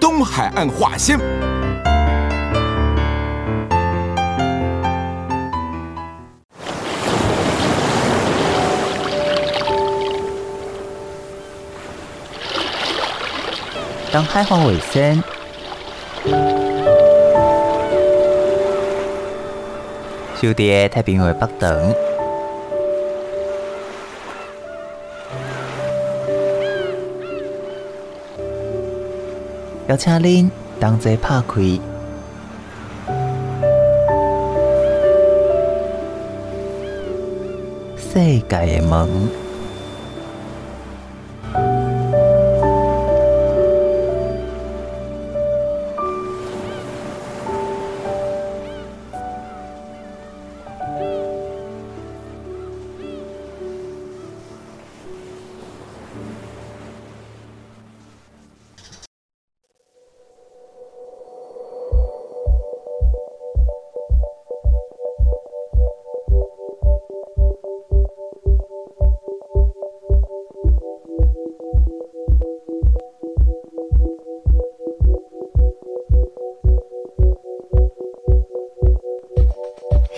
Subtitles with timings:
[0.00, 1.18] 东海岸话先。
[14.10, 15.22] 东海话为先。
[20.40, 21.94] 小弟太平洋北等，
[29.88, 31.62] 邀请您同齐拍开
[37.96, 39.47] 世界的门。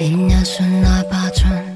[0.00, 1.69] 点一瞬，哪怕转。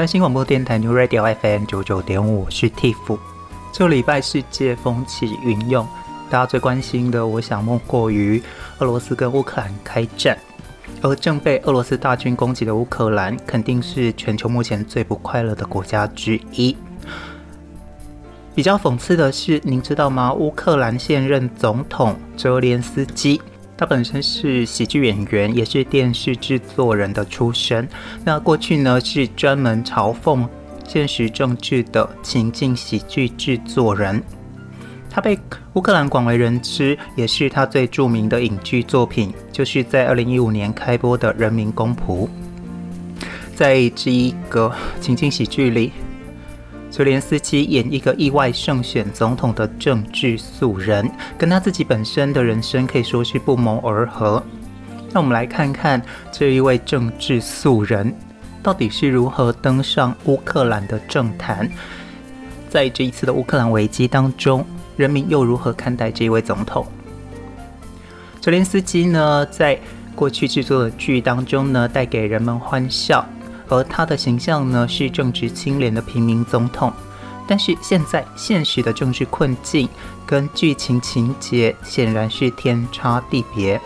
[0.00, 3.18] 云端新广播电台 New Radio FM 九九点五，我是 Tiff。
[3.70, 5.86] 这礼拜世界风起云涌，
[6.30, 8.42] 大家最关心的，我想莫过于
[8.78, 10.38] 俄罗斯跟乌克兰开战。
[11.02, 16.74] 而正被俄罗斯大军攻击的乌克兰，肯定是全球目前最不快乐的国家之一。
[18.54, 20.32] 比较讽刺的是，您知道吗？
[20.32, 23.38] 乌克兰现任总统泽连斯基。
[23.80, 27.88] 他本身是喜剧演员，也是电视制作人的出身。
[28.22, 30.46] 那过去呢，是专门嘲讽
[30.86, 34.22] 现实政治的情境喜剧制作人。
[35.08, 35.38] 他被
[35.72, 42.26] 乌克兰广为人知，也是他最著名的影剧作品，就是在二零一五年开播的《人民公仆》。
[43.54, 45.90] 在这一个情境喜剧里。
[46.90, 51.08] 泽连斯基演一个意外胜选总统的政治素人，
[51.38, 54.42] 跟他自己本身的人生可以说是不谋而合。
[55.12, 56.02] 那我们来看看
[56.32, 58.12] 这一位政治素人
[58.62, 61.70] 到底是如何登上乌克兰的政坛，
[62.68, 64.66] 在这一次的乌克兰危机当中，
[64.96, 66.84] 人民又如何看待这一位总统？
[68.40, 69.78] 泽连斯基呢，在
[70.14, 73.24] 过去制作的剧当中呢，带给人们欢笑。
[73.70, 76.92] 而他的形象呢，是正直清廉的平民总统，
[77.46, 79.88] 但是现在现实的政治困境
[80.26, 83.80] 跟剧情情节显然是天差地别。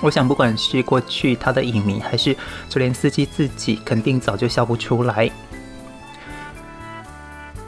[0.00, 2.34] 我想，不管是过去他的影迷，还是
[2.68, 5.30] 泽连斯基自己，肯定早就笑不出来。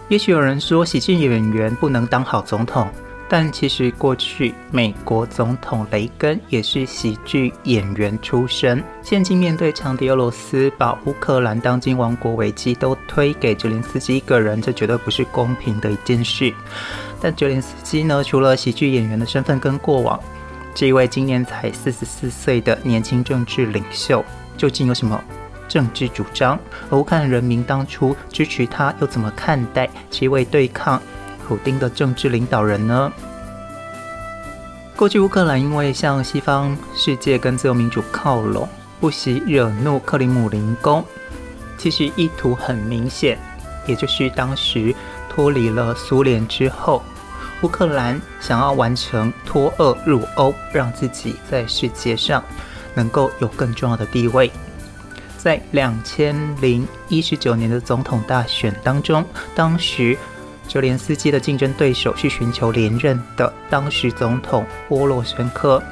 [0.08, 2.88] 也许有人说，喜剧演员不能当好总统。
[3.26, 8.84] 但其实，过去美国总统雷根也是喜剧演员出身。
[9.02, 16.52] 现今面对强敌俄罗斯，把乌克兰当今王国危机都推给泽连斯基一个人，这绝对不是公平的一件事。
[17.20, 20.20] 但泽连斯基呢，除了喜剧演员的身份跟过往，
[20.74, 24.22] 这一位今年才四十四岁的年轻政治领袖，
[24.56, 25.18] 究竟有什么
[25.66, 26.58] 政治主张？
[26.90, 31.00] 而乌克兰人民当初支持他，又怎么看待这位对抗
[31.46, 33.12] 普丁的政治领导人呢？
[34.96, 38.68] 过去乌克兰因为向西方世界跟自由民主靠拢，
[39.00, 41.04] 不惜惹怒克里姆林宫，
[41.76, 43.36] 其实意图很明显，
[43.86, 44.94] 也就是当时
[45.28, 47.02] 脱离了苏联之后，
[47.62, 52.42] 乌克兰想要完成脱俄入欧，让自己在世界上
[52.94, 54.50] 能够有更重要的地位。
[55.36, 59.24] 在两千零一十九年的总统大选当中，
[59.54, 60.16] 当时。
[60.66, 65.82] 泽连斯基的竞争对手是寻求连任的当时总统波罗申科，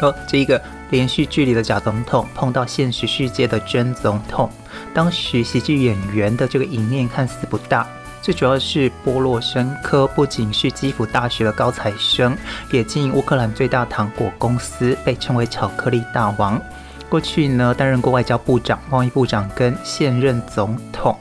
[0.00, 0.60] 而这一个
[0.90, 4.50] 连续剧里的假总统碰到现实世界的真总统。
[4.94, 7.86] 当时喜剧演员的这个赢面看似不大，
[8.22, 12.36] 最主要是波洛申科不仅是基辅大学的高材生，
[12.70, 16.60] 也经营乌克兰最大糖果公司，被称为“巧克力大王”。
[17.08, 21.14] 过去呢，担任过外交部长、贸易部长跟现任总统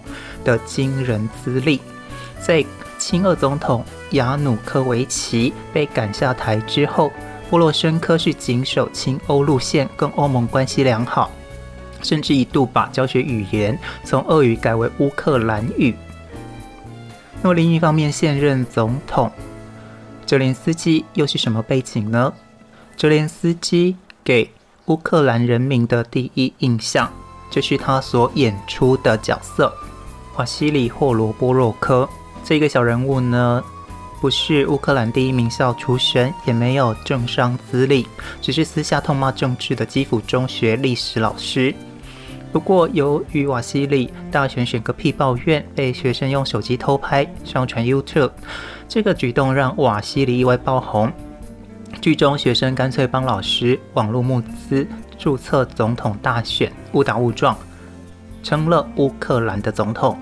[0.44, 1.82] 的惊人资历。
[2.46, 2.66] 在
[2.98, 7.12] 亲俄总统亚努科维奇被赶下台之后，
[7.50, 11.32] 波罗申科是谨守亲欧路线，跟欧盟关系良好，
[12.02, 15.96] 甚至一度把教学语言从俄语改为乌克兰语。
[17.42, 19.32] 那么另一方面，现任总统
[20.26, 22.34] 泽连斯基又是什么背景呢？
[22.96, 24.50] 泽连斯基给
[24.86, 27.12] 乌克兰人民的第一印象，
[27.50, 29.74] 就是他所演出的角色
[30.38, 32.08] 瓦西里·霍罗波洛科。
[32.52, 33.64] 这个小人物呢，
[34.20, 38.06] 不是乌克兰第一名校出身，也没有政商资历，
[38.42, 41.74] 只是私下痛骂政治的基辅中学历史老师。
[42.52, 48.32] 不过，由于瓦西里大选选个屁抱怨，被学生用手机偷拍上传 YouTube，
[48.86, 51.10] 这个举动让瓦西里意外爆红。
[52.02, 54.86] 剧中学生干脆帮老师网络募资
[55.18, 57.58] 注册总统大选，误打误撞
[58.44, 60.20] 成了乌克兰的总统。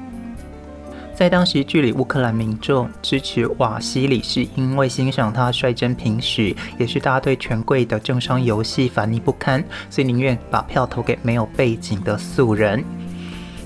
[1.20, 12.82] 在当时，剧里乌克兰民众支持瓦西里，是因为欣赏他率真平实，也是大家对权贵的政商游戏烦腻不堪，所以宁愿把票投给没有背景的素人。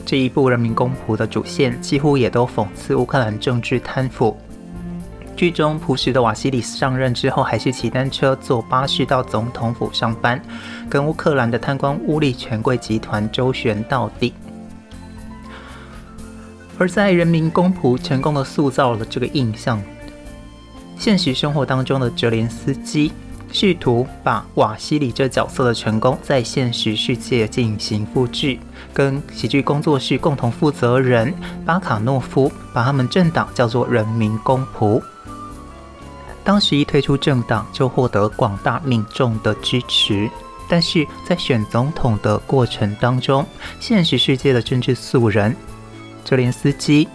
[0.03, 4.35] 这一部《人民公仆》的主线几乎也都讽刺乌克兰政治贪腐。
[5.35, 10.41] 剧中朴实的瓦西里上任之后，还是骑单车坐巴士到总统府上班，
[10.89, 14.33] 跟乌克兰的贪官污吏权贵集团周旋到底。
[16.77, 19.81] 而在人民公仆成功的塑造了这个印象，
[20.97, 23.11] 现实生活当中的泽连斯基
[23.51, 28.57] 试图把瓦西里这角色的成功在现实世界进行复制，
[28.93, 35.01] 跟喜剧工作室共同负责人巴卡诺夫把他们政党叫做人民公仆。
[36.43, 40.29] 当时一推出政党就获得广大民众的支持，
[40.67, 43.45] 但是在选总统的过程当中，
[43.79, 45.55] 现实世界的政治素人
[46.23, 47.07] 泽连斯基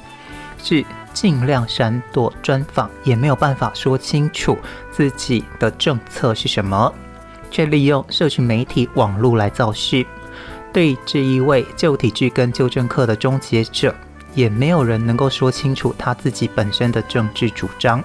[0.63, 4.57] 是尽量闪躲专访，也没有办法说清楚
[4.93, 6.93] 自己的政策是什么，
[7.51, 10.07] 却利用社群媒体网络来造势。
[10.73, 13.95] 对这一位旧体制跟旧政客的终结者，
[14.35, 18.05] 也没有人能够说清楚他自己本身的政治主张。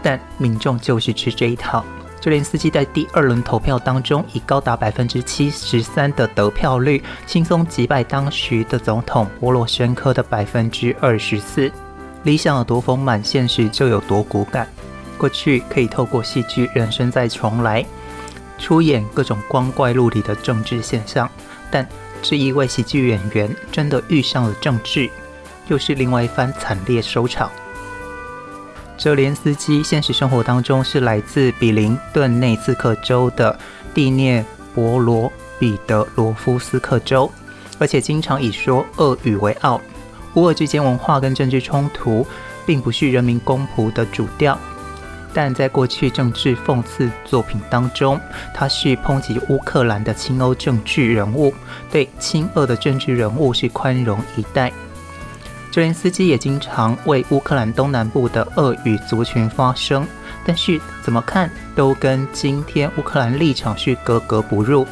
[0.00, 1.84] 但民众就是吃这一套。
[2.24, 11.70] 泽连斯基在第二轮投票当中，以高达百分之七十三的得票率，轻松击败当时的总统波罗申科的百分之二十四。
[12.22, 14.66] 理想有多丰满，现实就有多骨感。
[15.18, 17.84] 过去可以透过戏剧人生再重来，
[18.58, 21.30] 出演各种光怪陆离的政治现象，
[21.70, 21.86] 但
[22.22, 25.10] 这一位喜剧演员真的遇上了政治，
[25.68, 27.50] 又是另外一番惨烈收场。
[28.96, 33.58] 泽连斯基现实生活当中是来自比林顿内茨克州的
[33.92, 37.30] 蒂涅博罗彼得罗夫斯克州，
[37.78, 39.80] 而且经常以说俄语为傲。
[40.34, 42.26] 乌俄之间文化跟政治冲突
[42.66, 44.58] 并不是人民公仆的主调，
[45.32, 48.18] 但在过去政治讽刺作品当中，
[48.52, 51.52] 他是抨击乌克兰的亲欧政治人物，
[51.90, 54.72] 对亲俄的政治人物是宽容以待。
[55.74, 60.06] 泽连斯基也经常为乌克兰东南部的俄语族群发声，
[60.46, 64.86] 但是怎么看都跟今天乌克兰立场是格格不入。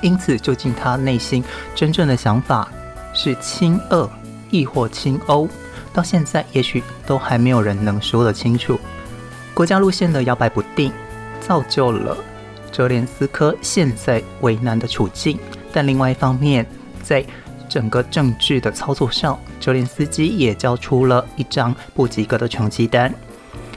[0.00, 2.66] 因此，究竟他内心真正的想法
[3.14, 4.10] 是亲俄
[4.50, 5.48] 亦或亲欧，
[5.92, 8.80] 到现在也许都还没有人能说得清楚。
[9.54, 10.92] 国家路线的摇摆不定，
[11.38, 12.16] 造就了
[12.72, 15.38] 泽连斯科现在为难的处境。
[15.72, 16.66] 但另外一方面，
[17.04, 17.24] 在
[17.72, 23.10] 整个政治的操作上，泽连斯基也交出了一张不及格的成绩单。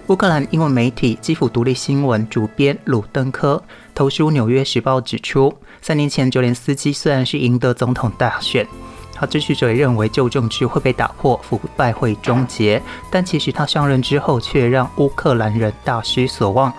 [0.07, 8.67] 乌克兰英文媒体基辅独立新闻主编鲁登科投书《纽约时报》指出，三年前泽连斯基虽然是赢得总统大选，
[9.13, 16.73] 他支持者也认为旧政治会被打破，腐败会终结，但其实他上任之后却让乌克兰人大失所望。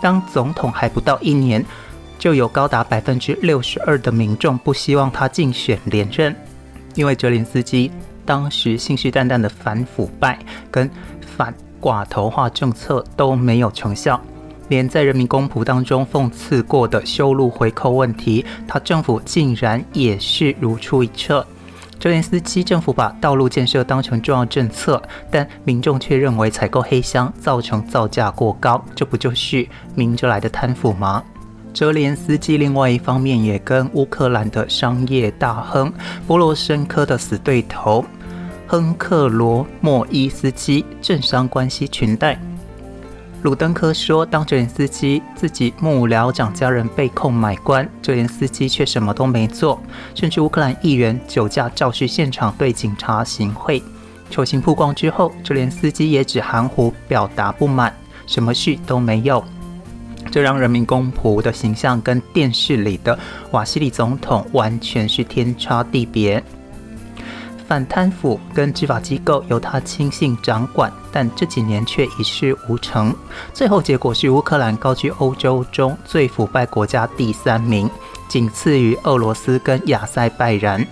[0.00, 1.66] 当总统还不到一年，
[2.16, 6.34] 就有高达百分之六十二的民众不希望他竞选连任。
[6.94, 7.90] 因为泽连斯基
[8.24, 10.38] 当时信誓旦旦的反腐败
[10.70, 10.88] 跟
[11.36, 14.20] 反寡头化政策都没有成效，
[14.68, 21.46] 连在人民公仆当中讽刺过的修路回扣问题，他政府竟然也是如出一辙。
[21.98, 31.22] 泽连斯基政府把道路建设当成重要政策，但民众却认为采购黑箱造成造价过高，这不就是明着来的贪腐吗？
[31.72, 35.92] 泽连斯基另外一方面也跟乌克兰的商业大亨
[36.26, 38.04] 波罗申科的死对头
[38.66, 42.38] 亨克罗莫伊斯基政商关系裙带。
[43.42, 49.80] 鲁登科说，当泽连斯基自己幕僚长家人被控买官，泽连斯基却什么都没做，
[50.14, 53.82] 甚至乌克兰议员酒驾肇事现场对警察行贿。
[54.28, 57.92] 丑行曝光之后，泽连斯基也只含糊表达不满，
[58.26, 59.42] 什么事都没有。
[60.30, 63.18] 这让人民公仆的形象跟电视里的
[63.52, 66.42] 瓦西里总统完全是天差地别。
[67.66, 73.14] 反贪腐跟执法机构由他亲信掌管，但这几年却一事无成。
[73.54, 77.88] 最后结果是乌克兰高居欧洲中最腐败国家第三名，
[78.28, 80.84] 仅次于俄罗斯跟亚塞拜然。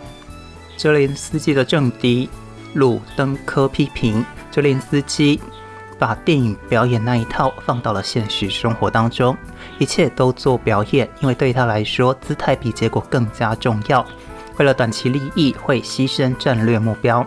[0.76, 2.28] 泽连斯基的政敌
[2.74, 5.40] 鲁登科批评泽连斯基。
[5.98, 9.36] 把电影表演那一套放到了现实生活当中，
[9.78, 14.04] 一切都做表演，因为对他来说，姿态比结果更加重要。
[14.56, 17.26] 为了短期利益，会牺牲战略目标。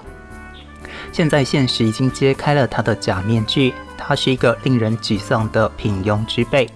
[1.12, 6.70] 现在现实已经揭开了他的假面具，他是一个令人沮丧的平庸之辈。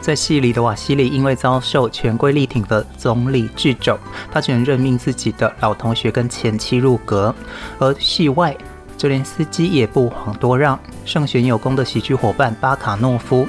[0.00, 3.96] 在戏里的瓦西里因为遭受权贵力挺的总理掣肘，
[4.32, 7.32] 他只能任命自己的老同学跟前妻入阁，
[7.78, 8.56] 而戏外。
[9.02, 13.48] 泽连斯基也不遑多让，胜选有功的喜剧伙伴巴卡诺夫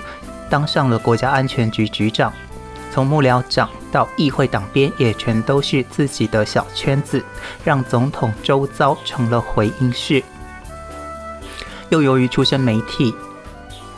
[0.50, 2.34] 当上了国家安全局局长，
[2.92, 7.24] 从幕僚长到议会党鞭也全都是自己的小圈子，
[7.64, 10.24] 让总统周遭成了回音室。
[11.90, 13.14] 又由于出身媒体，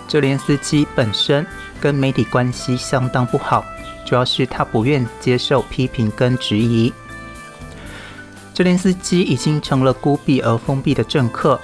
[0.10, 1.48] 泽连斯基本身
[1.80, 3.64] 跟媒体关系相当不好，
[4.06, 6.92] 主要是他不愿接受批评跟质疑。
[8.56, 11.60] 泽连斯基已经成了孤僻而封闭的政客。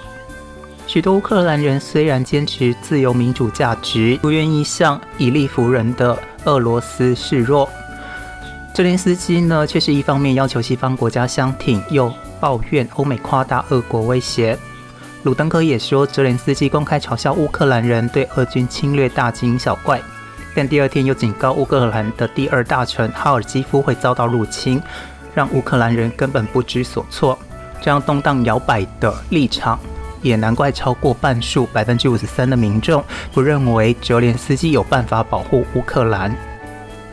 [0.85, 7.69] 许多乌克兰人虽然坚持自由民主价值，不愿意向以力服人的俄罗斯示弱。
[8.73, 14.57] 泽连斯基呢，却是一方面要求西方国家相挺，又抱怨欧美夸大俄国威胁。
[15.23, 20.01] 鲁登科也说，泽连斯基公开嘲笑乌克兰人对俄军侵略大惊小怪。
[20.53, 24.81] 但第二天又警告乌克兰的第二大臣哈尔基夫会遭到入侵，
[25.33, 27.37] 让乌克兰人根本不知所措。
[27.81, 29.79] 这样动荡摇摆的立场，
[30.21, 36.35] 也难怪超过半数百分之五十三的民众不认为泽连斯基有办法保护乌克兰。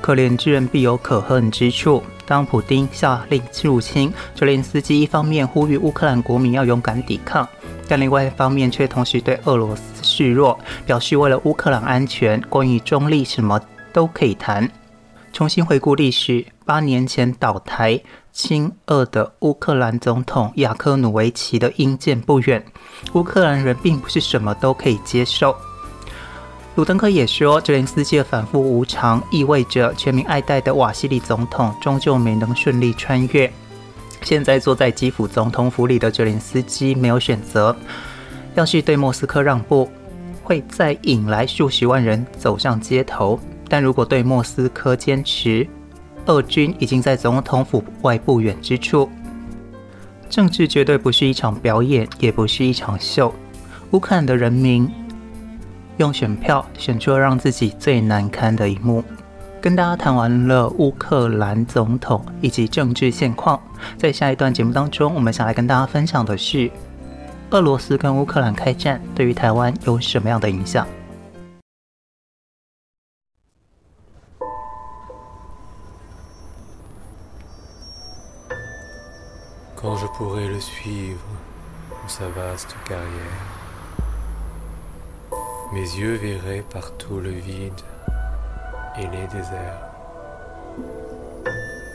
[0.00, 2.02] 可怜之人必有可恨之处。
[2.26, 7.48] 当普丁下令入侵，泽连斯基一方面呼吁乌克兰国民要勇敢抵抗，
[7.88, 13.58] 但另外一方面却同时对俄罗斯示弱，表示为了乌克兰安全，关于中立什么
[13.94, 14.70] 都可以谈。
[15.38, 18.00] 重新回顾历史，八年前倒台
[18.32, 22.60] 亲俄的乌克兰总统亚科努维奇的阴间不远，
[23.12, 25.54] 乌克兰人并不是什么都可以接受。
[26.74, 33.48] 鲁登科也说，泽连斯基的反复无常，意味着全民爱戴的瓦西里总统终究没能顺利穿越。
[34.22, 37.76] 现在坐在基辅总统府里的泽连斯基没有选择，
[38.56, 39.88] 要是对莫斯科让步，
[40.42, 45.66] 会再引来数十万人走上街头；但如果对莫斯科坚持，
[46.26, 49.08] 俄军已经在总统府外不远之处。
[50.30, 53.34] 政治绝对不是一场表演，也不是一场秀。
[53.90, 54.90] 乌克兰的人民。
[55.98, 59.02] 用选票选出了让自己最难堪的一幕。
[59.60, 63.60] 跟大家谈完了乌克兰总统以及政治现况，
[63.96, 66.70] 在下一段节目当中，我们想来跟大家分享的是，
[67.50, 70.86] 俄罗斯跟乌克兰开战对于台湾有什么样的影响？
[79.88, 81.24] Comment je pourrais le suivre
[81.90, 83.06] dans sa vaste carrière?
[85.72, 87.72] Mes yeux verraient partout le vide
[88.98, 89.88] et les déserts.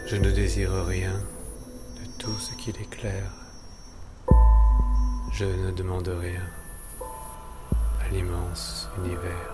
[0.08, 3.32] Je ne désire rien de tout ce qu'il éclaire.
[5.32, 6.49] Je ne demande rien
[8.03, 9.53] à l'immense univers.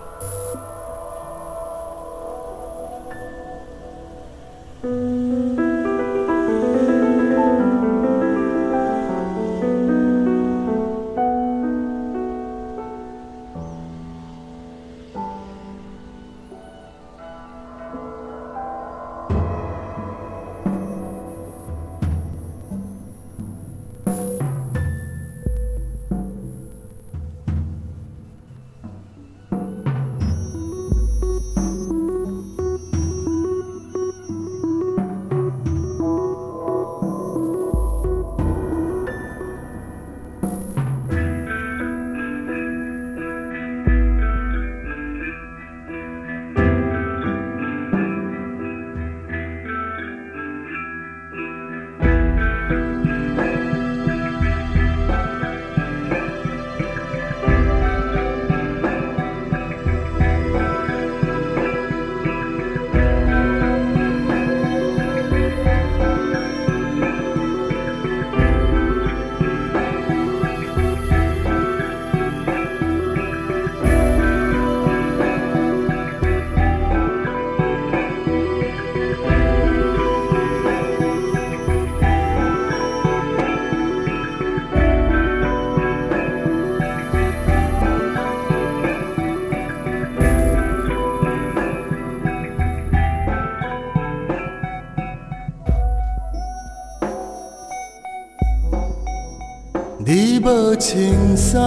[100.80, 101.60] 青山，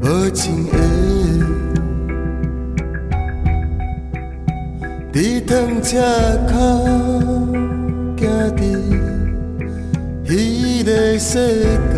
[0.00, 0.78] 无情的，
[5.12, 6.00] 在汤车
[6.48, 6.54] 口
[8.16, 8.58] 行伫
[10.26, 11.34] 彼个世
[11.92, 11.95] 界，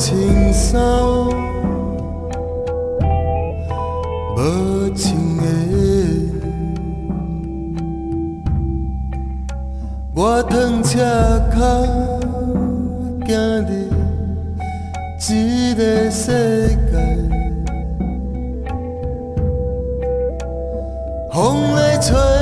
[0.00, 0.16] 我无穿
[0.54, 0.80] 衫，
[4.34, 4.38] 无
[4.96, 5.44] 穿的，
[10.14, 10.90] 我踮车
[11.54, 11.58] 脚
[13.26, 13.28] 行
[13.60, 13.68] 入
[15.18, 16.26] 这个世
[16.90, 16.96] 界，
[21.30, 22.39] 风来吹。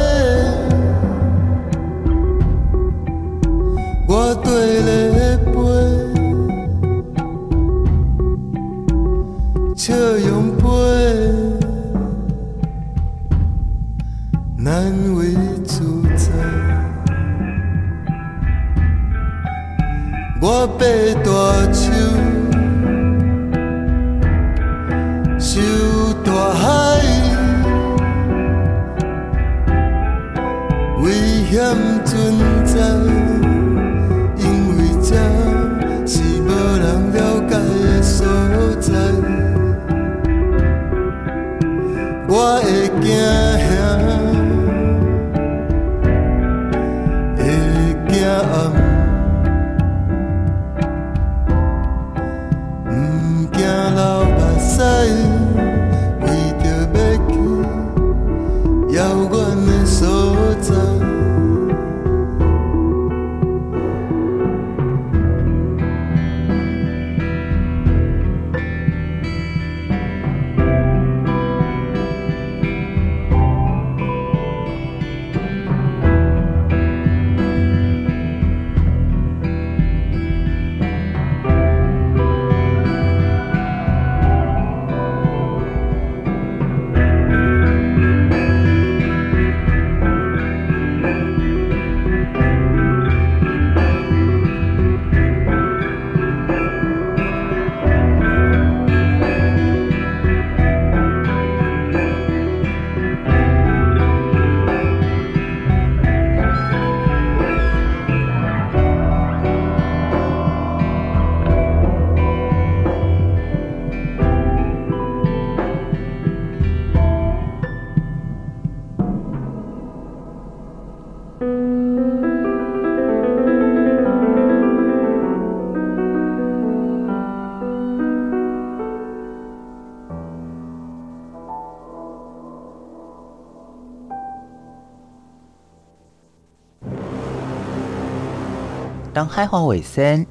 [139.19, 140.25] 当海花为生，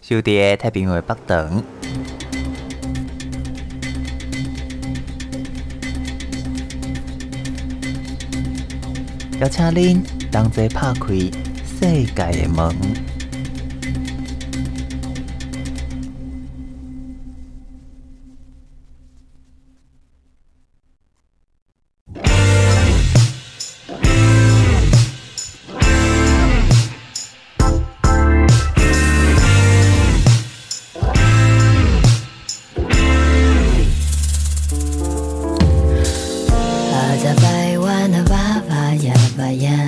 [0.00, 1.60] 小弟太平为北等，
[9.40, 11.08] 邀请恁同齐拍开
[11.66, 13.11] 世界的门。
[39.42, 39.81] Surabaya.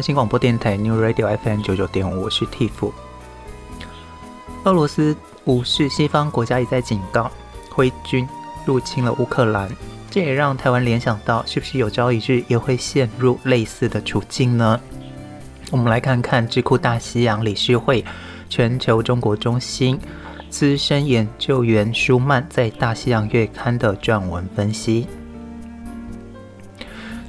[0.00, 2.90] 新广播电台 New Radio FM 九九点五，我是 Tiff。
[4.64, 7.30] 俄罗斯无视西方国家一再警告，
[7.70, 8.26] 挥军
[8.64, 9.68] 入侵了乌克兰，
[10.10, 14.80] 这也让台湾联想到，是不是有朝一日也会陷入类似的处境呢？
[15.70, 18.02] 我们来看看智库大西洋理事会
[18.48, 19.98] 全球中国中心
[20.48, 25.06] 资深研究员舒曼在《大西洋月刊》的撰文分析。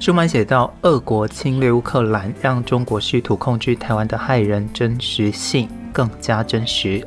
[0.02, 7.06] 舒曼写道：“俄国侵略乌克兰，让中国试图控制台湾的害人真实性更加真实。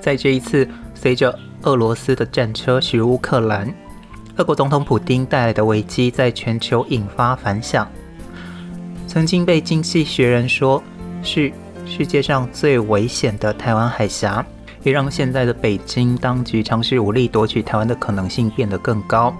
[0.00, 3.74] 在这一次，随着俄罗斯的战车驶入乌克兰，
[4.36, 7.90] 俄国总统普丁带来的危机在全球引发反响。
[9.08, 10.80] 曾经被《经济学人》说
[11.24, 11.52] 是
[11.86, 14.46] 世界上最危险的台湾海峡，
[14.84, 19.34] 也让现在的北京当局尝试武力夺取台湾的可能性变得更高。”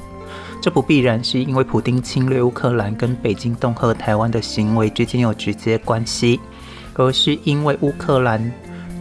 [0.60, 6.38] 这不必然是因为普丁侵略乌克兰跟北京恫吓台湾的行为之间有直接关系，
[6.94, 8.52] 而是因为乌克兰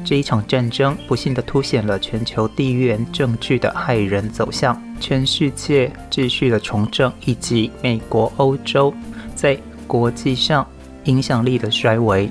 [0.05, 8.93] 这一场战争不幸地凸显了全球地缘政治的骇人走向、全世界秩序的重整以及美国、欧洲
[9.35, 10.65] 在国际上
[11.03, 12.29] 影响力的衰微。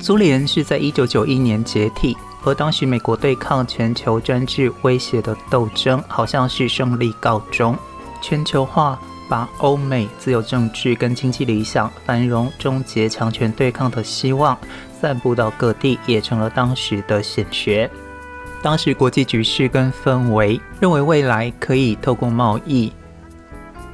[0.00, 2.16] 苏联是在一九九一年解体。
[2.42, 7.78] 和当时美国对抗全球专制威胁的斗争，好像是胜利告终。
[8.20, 14.58] 全球化把欧美自由政治跟经济理想、繁荣终结强权对抗的希望
[15.00, 17.88] 散布到各地，也成了当时的显学。
[18.60, 22.92] 当时国际局势跟氛围认为，未来可以透过贸易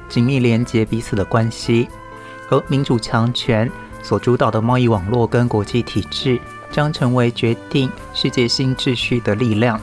[0.07, 1.87] 紧密连接彼此的关系，
[2.47, 3.69] 和民主强权
[4.01, 6.39] 所主导的贸易网络跟国际体制。
[6.71, 9.79] 将成为决定世界新秩序的力量，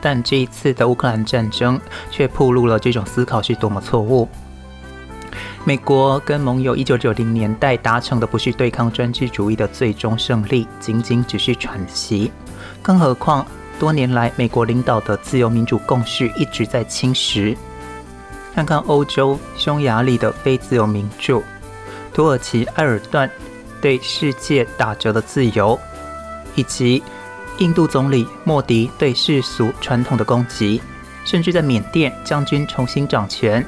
[0.00, 4.28] 但这一次的乌克兰战争却暴露了这种思考是多么错误。
[5.64, 12.32] 美国跟盟友一九九零年代达成的不是对抗专制主义的最终胜利，仅仅只是喘息。
[12.82, 13.46] 更何况
[13.78, 17.56] 多年来美国领导的自由民主共识一直在侵蚀。
[18.54, 21.42] 看看欧洲匈牙利的非自由民主，
[22.12, 23.30] 土耳其埃尔段。
[23.82, 25.78] 对世界打折的自由，
[26.54, 27.02] 以及
[27.58, 30.80] 印度总理莫迪对世俗传统的攻击，
[31.24, 33.62] 甚至在缅甸将军重新掌权，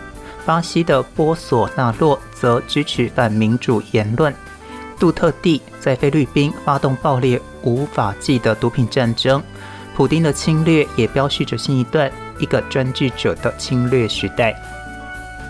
[0.46, 4.34] 巴西的波索纳洛则支持反民主言论，
[4.98, 9.42] 杜特地在菲律宾发动爆裂无法纪的毒品战争，
[9.96, 14.54] 普丁的侵略也标示着新一段一个专制者的侵略时代。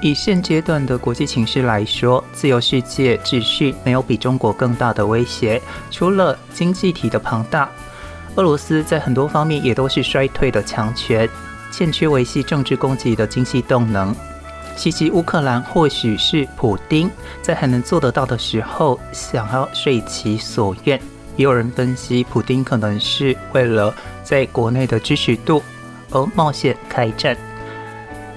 [0.03, 5.61] 以现阶段的国际情势来说，自由世界秩序没有比中国更大的威胁。
[5.91, 7.71] 除了经济体的庞大，
[8.37, 11.27] 俄罗斯在很多方面也都是衰退的强权，
[11.73, 14.15] 欠缺维系政治供给的经济动能。
[14.77, 21.01] 袭击乌克兰或许是普丁在还能做得到的时候想要遂其所愿。
[21.37, 25.63] 也有人分析，普丁可能是为了在国内的支持度
[26.11, 27.35] 而冒险开战。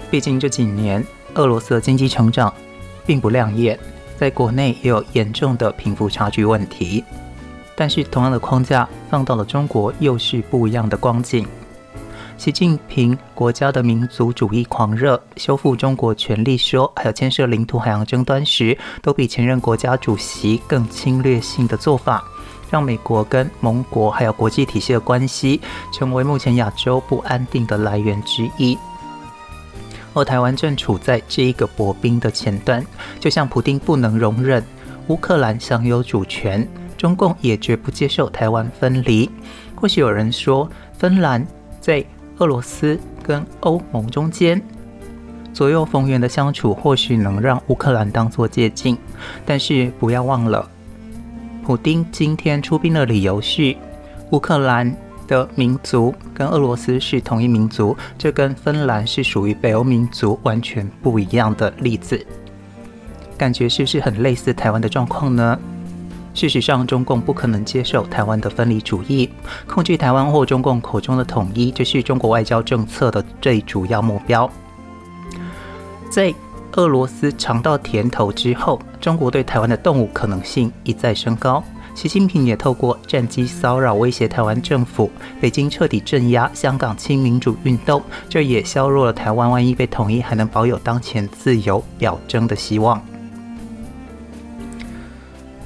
[0.09, 1.05] 毕竟这几年。
[1.37, 2.53] 俄罗斯的经济成长
[3.05, 3.79] 并不亮眼，
[4.17, 7.03] 在国内也有严重的贫富差距问题。
[7.75, 11.47] 但是，同样的框架放到了中国，又是不一样的光景。
[12.35, 22.23] 习近平国家的民族主义狂热、修复中国权力说，还有牵涉领土海洋争端时，都比前任国家主席更侵略性的做法，
[22.69, 25.61] 让美国跟盟国还有国际体系的关系，
[25.91, 28.77] 成为目前亚洲不安定的来源之一。
[30.17, 32.83] 而台湾正处在这一个薄冰的前端，
[33.19, 34.63] 就像普丁不能容忍
[35.07, 39.29] 乌克兰享有主权，中共也绝不接受台湾分离。
[39.75, 41.45] 或许有人说，芬兰
[41.79, 42.03] 在
[42.39, 44.59] 俄罗斯跟欧盟中间
[45.53, 48.97] 左右逢源的相处，或许能让乌克兰当作借镜。
[49.45, 50.67] 但是不要忘了，
[51.63, 53.75] 普丁今天出兵的理由是
[54.31, 54.95] 乌克兰。
[55.27, 62.25] 的民族跟俄罗斯是同一民族，这跟芬兰是属于北欧民族完全不一样的例子，
[63.37, 65.59] 感觉是不是很类似台湾的状况呢？
[66.33, 69.27] 事实上，中共不可能接受台湾的分离主义，
[69.65, 74.47] 控制台湾或中共口中的统一，这是中国外交政策的最主要目标。
[76.11, 76.31] 在
[76.73, 81.63] 俄罗斯尝到甜头之后，中国对台湾的动武可能性一再升高。
[81.97, 85.09] 习近平也透过战机骚扰威胁台湾政府，
[85.41, 93.03] 北京彻底镇压香港亲民主运动，这也削弱了台湾万一被统一还能保有当前自由表征的希望。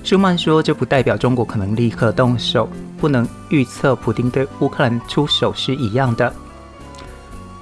[0.05, 6.33] 舒曼说，这不代表中国可能立刻动手，不能预测普丁对乌克兰出手是一样的，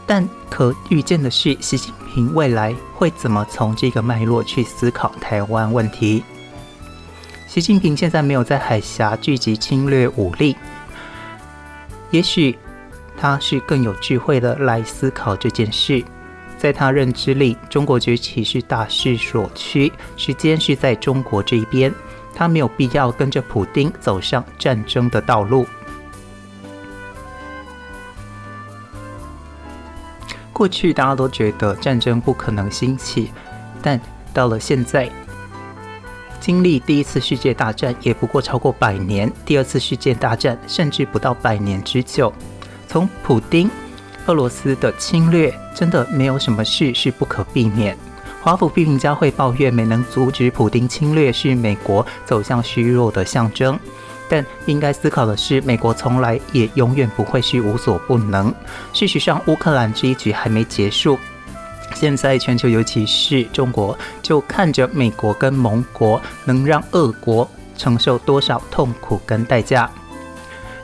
[0.06, 6.24] 但可预见的是，习近平未来会怎么从这个脉络去思考台湾问题。
[7.50, 10.56] 习近平现在没有在海峡聚集侵略武力，
[12.12, 12.56] 也许
[13.18, 16.06] 他是更有智慧的来思考这件事。
[16.60, 21.92] 在他认知里，中国崛起是大势所趋，时间是在中国这一边，
[22.36, 25.66] 他没有必要跟着普丁走上战争的道路。
[30.54, 33.32] 过去大家都觉得战争不可能兴起，
[33.82, 34.00] 但
[34.32, 35.10] 到了现在。
[36.40, 42.34] 经历第一次世界大战也不过超过百年，第二次世界大战甚至不到百年之久。
[42.88, 43.70] 从普丁、
[44.26, 47.98] 俄罗斯的侵略，真的没有什么事是不可避免。
[48.42, 53.78] 华府批评家会抱怨没能阻止普丁侵略是美国走向虚弱的象征，
[54.30, 58.54] 但应该思考的是，美国从来也永远不会是无所不能。
[58.94, 61.20] 事实上，乌克兰这一局还没结束。
[61.94, 69.90] 现在全球，尤其是中国，就看着美国跟盟国能让俄国承受多少痛苦跟代价。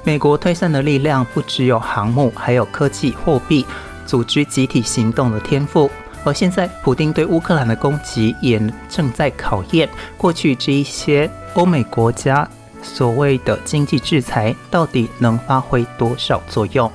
[0.04, 3.66] 美国推算的力量不只有航母，还有科技、货币、
[4.06, 5.90] 组织集体行动的天赋。
[6.24, 9.88] 而现在，普丁对乌克兰的攻击也正在考验
[10.18, 12.48] 过去这一些欧美国家
[12.82, 16.92] 所谓的经济制裁到底能发挥多少作用。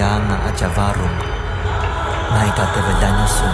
[0.00, 1.12] Kayanga Ajavarum,
[3.28, 3.48] su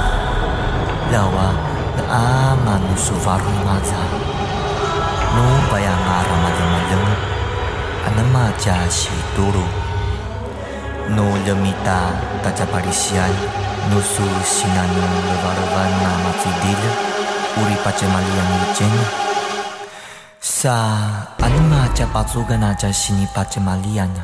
[1.11, 1.51] Lawa
[1.99, 3.99] Naama Nusuvarum Maza,
[5.35, 7.11] Nu Bayanga Ramadamalung,
[8.07, 9.67] Anamaja Shituru,
[11.19, 12.15] nu Lemita
[12.47, 13.35] Tachaparisial,
[13.91, 15.03] Nusu Sinanu
[15.99, 16.79] na Matidil,
[17.59, 19.07] Uri Pacemalian Lucenya,
[20.39, 20.79] sa
[21.43, 24.15] ano nga cha patsugan na cha sinipatsimalian.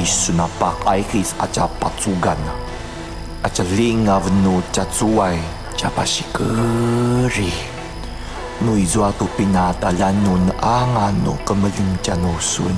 [0.00, 2.40] aish sunapak aikis aca patsugan.
[3.44, 5.36] Aca linga venu catsuai
[5.76, 7.52] capashikeri.
[8.64, 11.36] No anga pinatalan nun cha no
[12.00, 12.76] canusun.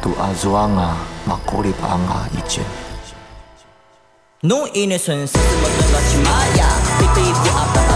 [0.00, 2.68] Tu azuanga makurip anga icin.
[4.42, 6.64] No innocence, いつもとはちまや。
[6.98, 7.89] ピピピアップ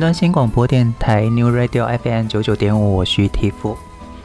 [0.00, 3.76] 端新广播电台 New Radio FM 九九点五，我是提夫。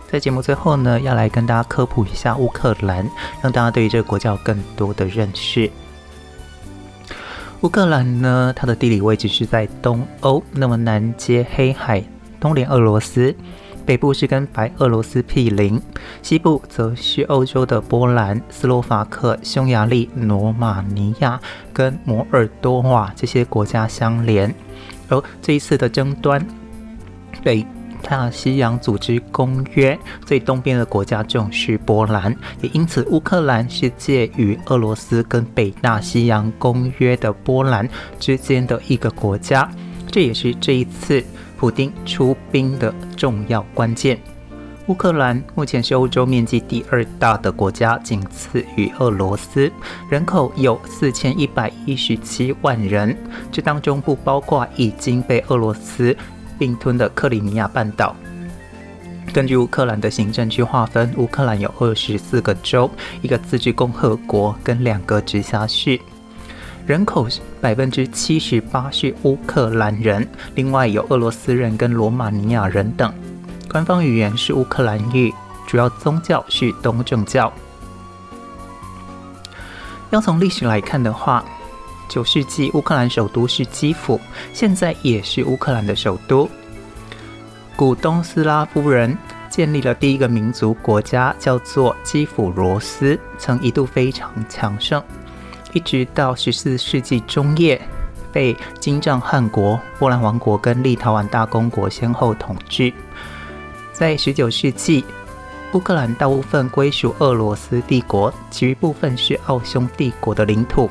[0.09, 3.05] 在节目最后呢，要来跟大家科普一下乌克兰，
[3.41, 5.69] 让大家对于这个国家有更多的认识。
[7.59, 12.01] 乌克兰呢，它的地理位置是在东欧，那么南接黑海，
[12.39, 13.35] 东连俄罗斯，
[13.85, 15.81] 北部是跟白俄罗斯毗邻，
[16.21, 21.37] 西部则是欧洲的波兰、斯洛伐克、匈牙利、罗马尼亚
[21.73, 24.55] 跟摩尔多瓦这些国家相连。
[25.09, 26.45] 而这一次的争端，
[27.43, 27.65] 北
[28.01, 37.87] 大西洋组织公约最东边的国家就是波兰，也因此乌克兰是介于俄罗斯跟北大西洋公约的波兰
[38.19, 39.69] 之间的一个国家，
[40.11, 41.23] 这也是这一次
[41.57, 44.19] 普丁出兵的重要关键。
[44.87, 49.71] 乌克兰目前是欧洲面积第二大的国家，仅次于俄罗斯，
[50.11, 53.17] 人口有四千一百一十七万人。
[53.51, 56.15] 这当中不包括已经被俄罗斯
[56.59, 58.15] 并吞的克里米亚半岛。
[59.33, 62.87] 根据乌克兰的行政区划分，乌克兰有二十四个州、
[63.23, 65.99] 一个自治共和国跟两个直辖市，
[66.85, 67.27] 人口
[67.59, 73.11] 百分之七十八是乌克兰人，另外有俄罗斯人跟罗马尼亚人等。
[73.75, 75.35] 官方语言是乌克兰语，
[75.67, 77.51] 主要宗教是东正教。
[80.11, 81.43] 要从历史来看的话，
[82.07, 84.17] 九世纪乌克兰首都是基辅，
[84.53, 86.49] 现在也是乌克兰的首都。
[87.75, 89.13] 古东斯拉夫人
[89.49, 95.03] 建立了第一个民族国家，叫做基辅罗斯，曾一度非常强盛，
[95.73, 97.81] 一直到十四世纪中叶
[98.31, 102.93] 被金帐汗国、波兰王国跟立陶宛大公国先后统治。
[103.97, 105.05] 在十九世纪，
[105.71, 110.89] 乌克兰大部分归属俄罗斯帝国，其余部分是奥匈帝国的领土。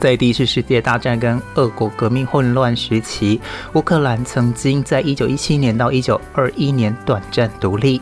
[0.00, 3.38] 在第一次世界大战跟俄国革命混乱时期，
[3.74, 8.00] 乌克兰曾经在一九一七年到一九二一年短暂独立。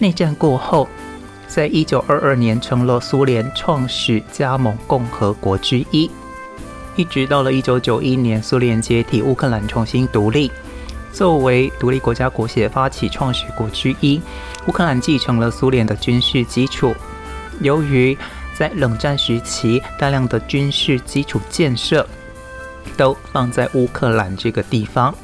[0.00, 0.88] 内战过后，
[1.46, 6.10] 在一九二二年成了苏联创始加盟共和国之一。
[6.96, 10.50] 一直到了一九九一年，苏联解体，乌克兰重新独立。
[11.14, 14.20] 作为独立国家国协发起创始国之一，
[14.66, 16.92] 乌克兰继承了苏联的军事基础。
[17.60, 18.18] 由于
[18.52, 22.04] 在冷战时期，大量的军事基础建设
[22.96, 25.14] 都放在乌克兰这个地方，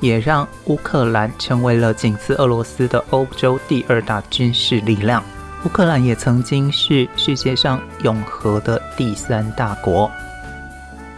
[0.00, 5.22] 也让乌克兰成为了仅次俄罗斯的欧洲第二大军事力量。
[5.64, 10.08] 乌克兰也曾经是世界上拥核的第三大国。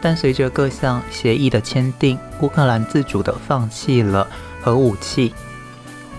[0.00, 4.26] 但随着各项协议的签订，乌克兰自主地放弃了
[4.60, 5.34] 核武器，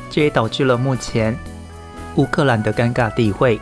[0.10, 1.38] 这也导致了目前
[2.16, 3.60] 乌克兰的尴尬地位。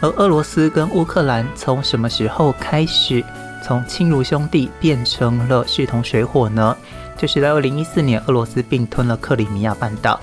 [0.00, 3.24] 而俄罗斯跟乌克兰从什么时候开始
[3.64, 6.76] 从亲如兄弟变成了势同水火呢？
[7.16, 10.20] 就是在二零一四年，俄罗斯并吞了克里米亚半岛，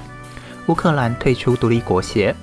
[0.68, 2.36] 乌克兰退出独立国协。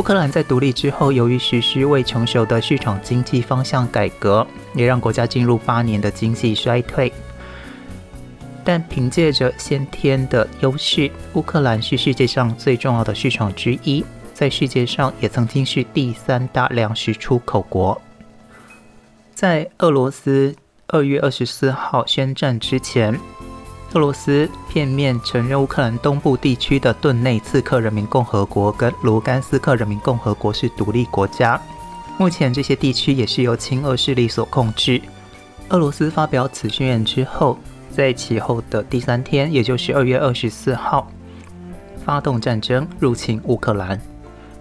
[0.00, 7.12] 乌克兰在独立之后，由于实施未成熟的市场经济方向改革，也让国家进入八年的经济衰退。
[8.64, 18.00] 但凭借着先天的优势，乌克兰是世界上最重要的市场之一，在世界上也曾经是第三大粮食出口国。
[19.34, 23.20] 在俄罗斯二月二十四号宣战之前，
[23.92, 31.60] 俄罗斯片面承认乌克兰东部地区的顿内茨克人民共和国跟卢甘斯克人民共和国是独立国家。
[32.16, 35.02] 目前这些地区也是由亲俄势力所控制。
[35.70, 37.58] 俄罗斯发表此宣言之后，
[37.90, 41.10] 在其后的第三天，也就是二月二十四号，
[42.04, 44.00] 发动战争入侵乌克兰。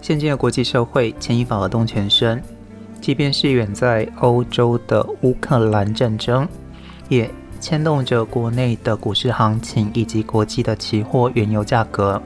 [0.01, 2.41] 现今的国际社会牵一发而动全身。
[2.99, 6.47] 即便是远在欧洲的乌克兰战争，
[7.07, 7.30] 也
[7.60, 12.22] 牵动着国内的股市行情以及国际的期货原油价格。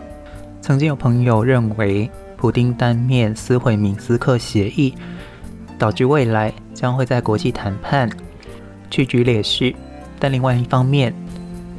[0.62, 4.94] 曾经有朋友认为，普丁单面撕毁明斯克协议，
[5.78, 8.10] 导致未来将会在国际谈判
[8.90, 9.74] 屈居劣势。
[10.20, 11.14] 但另外一方面，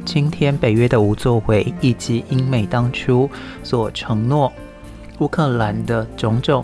[0.03, 3.29] 今天北约的无作为，以及英美当初
[3.63, 4.51] 所承诺
[5.19, 6.63] 乌克兰的种种。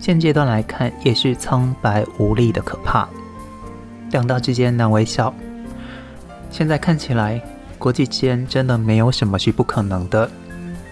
[0.00, 3.08] 现阶段来看，也是苍白无力的可怕。
[4.10, 5.34] 两道之间难微笑。
[6.56, 7.42] 现在看起来，
[7.80, 10.30] 国际间真的没有什么是不可能的。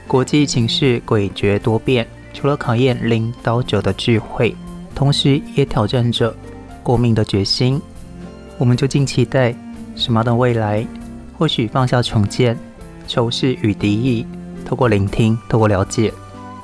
[0.09, 2.05] 国际情势诡谲多变，
[2.35, 4.57] 除了考验领导者的智慧，
[4.93, 6.35] 同时也挑战着
[6.83, 7.81] 国民的决心。
[8.59, 9.55] 我们就尽期待
[9.95, 10.85] 什么的未来，
[11.39, 12.59] 或许放下成见、
[13.07, 14.27] 仇视与敌意，
[14.65, 16.13] 透过聆听，透过了解，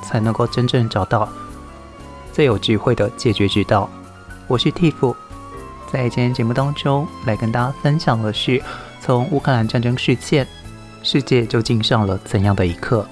[0.02, 1.28] 才能够真正找到。
[2.32, 3.88] 最有智慧的解决之道。
[4.48, 5.14] 我是 Tiff，
[5.92, 8.60] 在今天节目当中来跟大家分享的是，
[9.08, 10.46] 从乌克兰战争事件，
[11.02, 13.08] 世界究竟上了怎样的一课？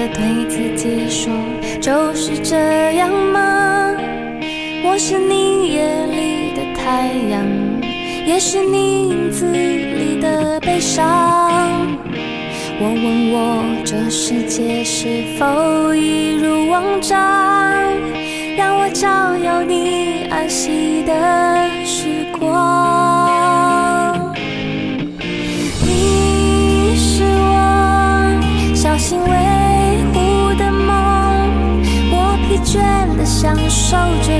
[0.00, 1.30] 的对自己说，
[1.78, 2.56] 就是这
[2.94, 3.94] 样吗？
[4.82, 7.44] 我是你夜里的太阳，
[8.26, 11.06] 也是你影子里的悲伤。
[12.80, 17.18] 我问我这世界是否一如往常，
[18.56, 21.12] 让我照耀你安息的
[21.84, 24.34] 时光。
[25.84, 29.20] 你是我小心
[33.40, 34.30] 享受着，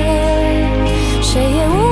[1.23, 1.90] 谁也无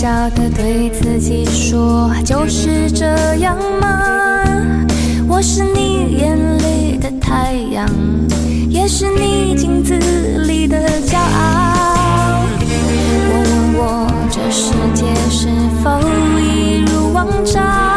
[0.00, 3.04] 笑的对自己说，就是这
[3.38, 4.86] 样吗？
[5.26, 7.84] 我是你眼里的太阳，
[8.68, 9.98] 也是你镜子
[10.46, 12.44] 里的骄傲。
[13.28, 15.48] 我问我这世界是
[15.82, 15.90] 否
[16.38, 17.87] 一如往常，